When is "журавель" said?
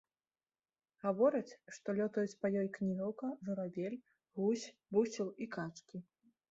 3.51-4.01